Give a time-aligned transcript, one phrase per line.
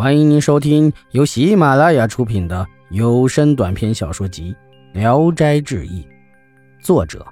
[0.00, 4.56] 欢迎您收听由喜马拉雅出品的有声短篇小说集
[4.98, 6.02] 《聊斋志异》，
[6.82, 7.26] 作者：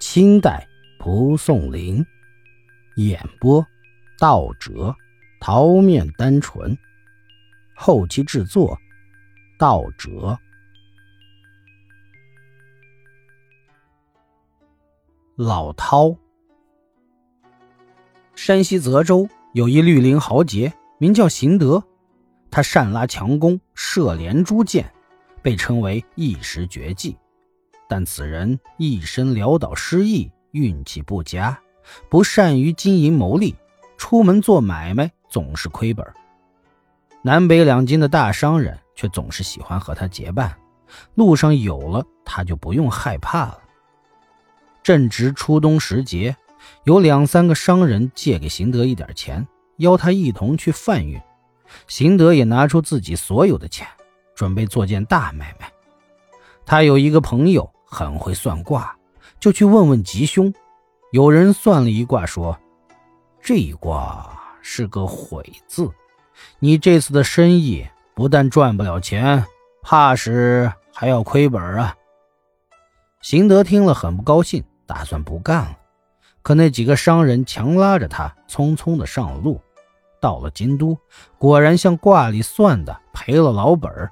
[0.00, 0.68] 清代
[0.98, 2.04] 蒲松龄，
[2.96, 3.66] 演播：
[4.18, 4.94] 道哲、
[5.40, 6.76] 桃面单纯，
[7.74, 8.76] 后期制作：
[9.58, 10.38] 道哲。
[15.36, 16.14] 老涛，
[18.34, 21.82] 山西泽州有一绿林豪杰，名叫邢德。
[22.50, 24.90] 他善拉强弓，射连珠箭，
[25.40, 27.16] 被称为一时绝技。
[27.88, 31.58] 但此人一生潦倒失意，运气不佳，
[32.08, 33.54] 不善于经营谋利，
[33.96, 36.06] 出门做买卖总是亏本。
[37.22, 40.56] 南北两京的大商人却总是喜欢和他结伴，
[41.14, 43.60] 路上有了他就不用害怕了。
[44.82, 46.34] 正值初冬时节，
[46.84, 49.46] 有两三个商人借给邢德一点钱，
[49.76, 51.20] 邀他一同去贩运。
[51.86, 53.86] 邢德也拿出自己所有的钱，
[54.34, 55.70] 准备做件大买卖。
[56.64, 58.96] 他有一个朋友很会算卦，
[59.38, 60.52] 就去问问吉凶。
[61.12, 62.56] 有人算了一卦，说
[63.42, 65.90] ：“这一卦是个悔字，
[66.60, 67.84] 你这次的生意
[68.14, 69.44] 不但赚不了钱，
[69.82, 71.96] 怕是还要亏本啊。”
[73.20, 75.76] 邢德听了很不高兴，打算不干了。
[76.42, 79.60] 可那几个商人强拉着他，匆匆的上路。
[80.20, 80.98] 到了京都，
[81.38, 84.10] 果然像卦里算的赔了老本儿。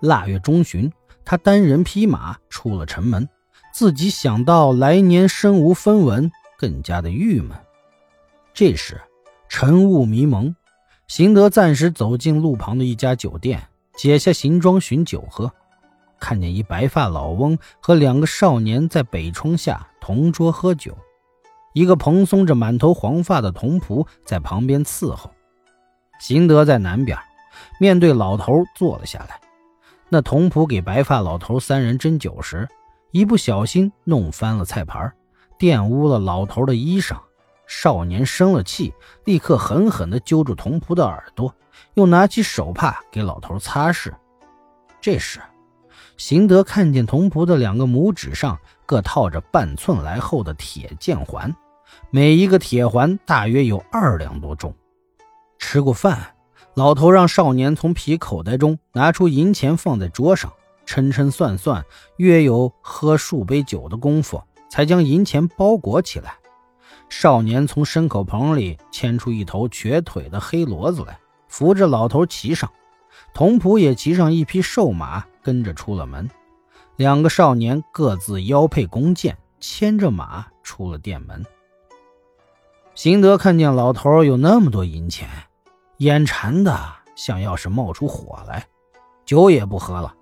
[0.00, 0.92] 腊月中旬，
[1.24, 3.28] 他单人匹马出了城门，
[3.72, 7.56] 自己想到来年身无分文，更加的郁闷。
[8.52, 9.00] 这时，
[9.48, 10.54] 晨雾迷蒙，
[11.08, 15.50] 邢德暂时走进路旁的一家酒店，解下行装寻酒喝，
[16.20, 20.96] 看见一白发老翁和两个少年在北窗下同桌喝酒。
[21.76, 25.30] 一个蓬松着满头黄发的童仆在旁边伺候，
[26.18, 27.18] 邢德在南边，
[27.78, 29.38] 面对老头坐了下来。
[30.08, 32.66] 那童仆给白发老头三人斟酒时，
[33.10, 35.12] 一不小心弄翻了菜盘，
[35.58, 37.14] 玷污了老头的衣裳。
[37.66, 38.94] 少年生了气，
[39.26, 41.54] 立刻狠狠地揪住童仆的耳朵，
[41.92, 44.10] 又拿起手帕给老头擦拭。
[44.98, 45.42] 这时，
[46.16, 51.54] 邢德看见童仆的两个拇指上各套着半寸来厚的铁剑环。
[52.10, 54.74] 每一个铁环大约有二两多重。
[55.58, 56.34] 吃过饭，
[56.74, 60.52] 老头让少年从皮口袋中拿出银钱放在桌上，
[60.84, 61.84] 称称算算，
[62.18, 66.34] 约有喝数杯酒的功夫，才将银钱包裹起来。
[67.08, 71.18] 少年从牲口棚里牵出一头瘸腿的黑骡子来，
[71.48, 72.70] 扶着老头骑上。
[73.32, 76.28] 童仆也骑上一匹瘦马，跟着出了门。
[76.96, 81.44] 两个少年各自腰佩弓箭，牵着马出了店门。
[82.96, 85.28] 邢德看见老头有那么多银钱，
[85.98, 86.74] 眼馋的
[87.14, 88.66] 像要是冒出火来，
[89.26, 90.14] 酒也不喝了，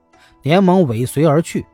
[0.42, 1.64] 连忙尾随而去。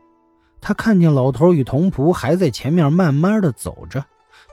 [0.61, 4.05] 他看见老头与童仆还在前面慢慢的走着，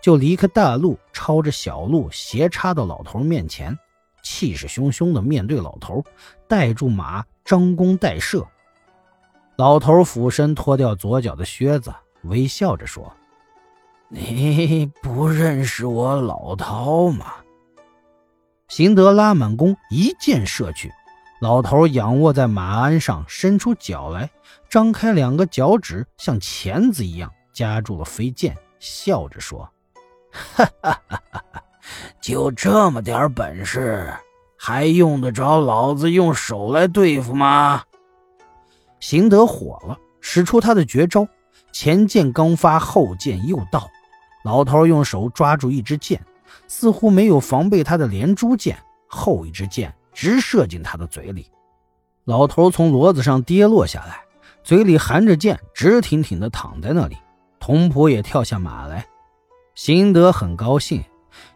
[0.02, 3.78] 就离开大路，抄着小路斜插到老头面前，
[4.22, 6.02] 气势汹汹的面对老头，
[6.48, 8.42] 带住马，张弓待射。
[9.56, 11.92] 老头俯身脱掉左脚的靴子，
[12.22, 13.12] 微笑着说。
[14.10, 17.26] 你不认识我老饕吗？
[18.68, 20.90] 行德拉满弓，一箭射去。
[21.40, 24.30] 老头仰卧在马鞍上，伸出脚来，
[24.70, 29.68] 张开两个脚趾，像钳子一样夹住了飞剑，笑着说
[30.32, 31.62] ：“哈哈哈哈哈！
[32.20, 34.12] 就这么点本事，
[34.58, 37.82] 还用得着老子用手来对付吗？”
[39.00, 41.28] 邢德火了，使出他的绝招，
[41.72, 43.88] 前剑刚发，后剑又到。
[44.48, 46.18] 老头用手抓住一支箭，
[46.66, 51.50] 似乎没有防备他的连珠箭，后一支箭直射进他的嘴里。
[52.24, 54.22] 老头从骡子上跌落下来，
[54.64, 57.18] 嘴里含着箭，直挺挺地躺在那里。
[57.60, 59.06] 童仆也跳下马来。
[59.74, 61.04] 行德很高兴，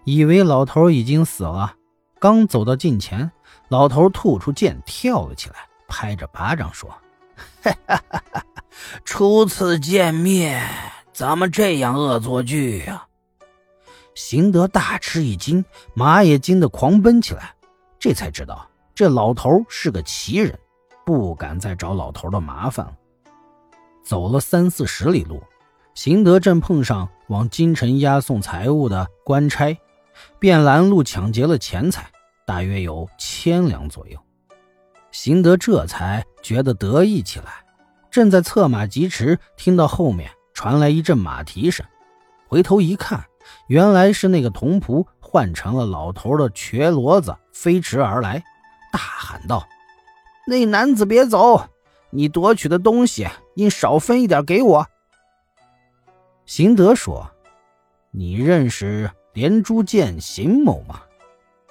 [0.05, 1.75] 以为老头已经死了。
[2.19, 3.33] 刚走到近前，
[3.69, 5.57] 老头吐出剑，跳了起来，
[5.89, 6.91] 拍着巴掌说
[7.65, 8.45] ：“哈哈哈哈
[9.03, 10.69] 初次见面。”
[11.23, 13.07] 怎么这样恶作剧呀？
[14.13, 15.65] 邢德大吃一惊，
[15.95, 17.55] 马也惊得狂奔起来。
[17.97, 20.59] 这才知道这老头是个奇人，
[21.07, 22.93] 不敢再找老头的麻烦了。
[24.03, 25.41] 走了三四十里路，
[25.95, 29.79] 邢德正碰上往京城押送财物的官差，
[30.41, 32.11] 便拦路抢劫了钱财，
[32.45, 34.19] 大约有千两左右。
[35.13, 37.65] 邢德这才觉得得意起来，
[38.11, 40.29] 正在策马疾驰，听到后面。
[40.55, 41.85] 传来一阵马蹄声，
[42.47, 43.25] 回头一看，
[43.67, 48.43] 原来是那个童仆换成了老头的瘸骡子飞驰而来，
[48.93, 49.67] 大喊道
[50.47, 51.69] ：“那男子别走！
[52.11, 54.87] 你夺取的东西应少分一点给我。”
[56.45, 57.31] 邢德说
[58.13, 61.01] ：“你认识连珠剑邢某吗？”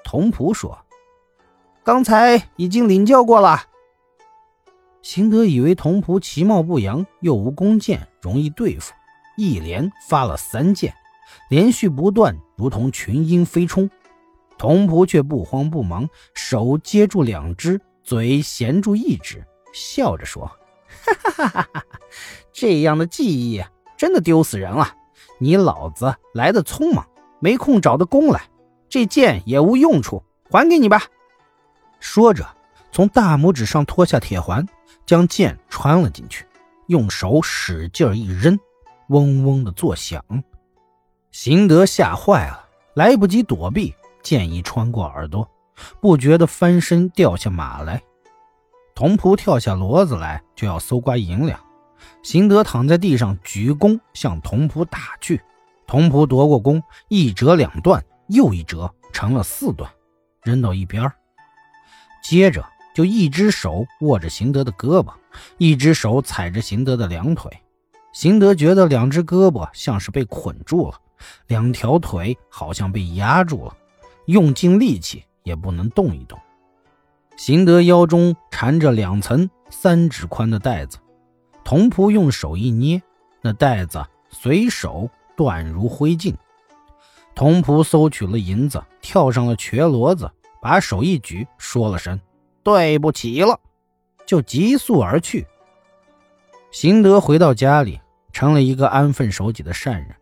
[0.03, 0.77] 童仆说
[1.83, 3.65] ：“刚才已经领教过了。”
[5.01, 8.93] 邢德以为童仆其貌不扬，又无弓箭，容易对付，
[9.35, 10.93] 一连发了三箭，
[11.49, 13.89] 连续不断，如同群鹰飞冲。
[14.57, 19.43] 童仆却不慌不忙，手接住两只，嘴衔住一只，
[19.73, 20.45] 笑着说
[21.03, 21.85] ：“哈哈哈哈哈哈！
[22.53, 23.63] 这样的技艺
[23.97, 24.95] 真的丢死人了。
[25.39, 27.03] 你老子来的匆忙，
[27.39, 28.43] 没空找的弓来，
[28.87, 31.01] 这箭也无用处，还给你吧。”
[31.99, 32.47] 说着，
[32.91, 34.63] 从大拇指上脱下铁环。
[35.11, 36.47] 将剑穿了进去，
[36.87, 38.57] 用手使劲一扔，
[39.09, 40.23] 嗡嗡的作响。
[41.31, 43.93] 邢德吓坏了，来不及躲避，
[44.23, 45.45] 剑一穿过耳朵，
[45.99, 48.01] 不觉得翻身掉下马来。
[48.95, 51.59] 童仆跳下骡子来，就要搜刮银两。
[52.23, 55.41] 邢德躺在地上，举弓向童仆打去。
[55.85, 59.91] 童仆夺过弓，一折两断，又一折成了四段，
[60.41, 61.11] 扔到一边
[62.23, 62.65] 接着。
[62.93, 65.13] 就一只手握着邢德的胳膊，
[65.57, 67.51] 一只手踩着邢德的两腿。
[68.13, 70.99] 邢德觉得两只胳膊像是被捆住了，
[71.47, 73.77] 两条腿好像被压住了，
[74.25, 76.37] 用尽力气也不能动一动。
[77.37, 80.97] 邢德腰中缠着两层三指宽的带子，
[81.63, 83.01] 童仆用手一捏，
[83.41, 86.35] 那带子随手断如灰烬。
[87.33, 90.29] 童仆搜取了银子，跳上了瘸骡子，
[90.61, 92.19] 把手一举，说了声。
[92.63, 93.59] 对不起了，
[94.25, 95.45] 就急速而去。
[96.71, 97.99] 邢德回到家里，
[98.31, 100.15] 成了一个安分守己的善人。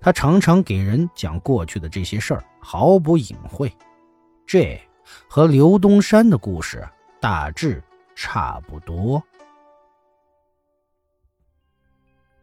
[0.00, 3.72] 他常常给人讲过去的这些事儿，毫不隐晦。
[4.46, 4.80] 这
[5.28, 6.86] 和刘东山的故事
[7.18, 7.82] 大致
[8.14, 9.22] 差不多。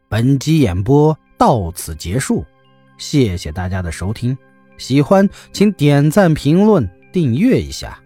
[0.08, 2.44] 本集演播到此结束，
[2.96, 4.36] 谢谢大家的收听。
[4.78, 8.00] 喜欢请点赞、评论、订阅一下。